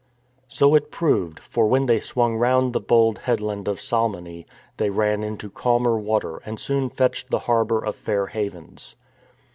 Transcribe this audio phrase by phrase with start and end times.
[0.01, 0.03] ^
[0.47, 4.45] So it proved, for when they swung round the bold headland of Salmone,
[4.77, 8.95] they ran into calmer water and soon fetched the harbour of Fair Havens.